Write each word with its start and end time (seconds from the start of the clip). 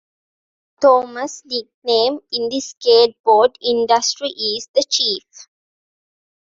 Thomas' 0.81 1.43
nickname 1.45 2.21
in 2.31 2.49
the 2.49 2.59
skateboard 2.59 3.53
industry 3.61 4.29
is 4.29 4.67
The 4.73 4.83
Chief. 4.89 5.25